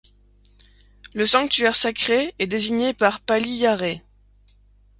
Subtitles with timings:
[1.13, 4.01] Le sanctuaire sacré est désigné par Palliyarai.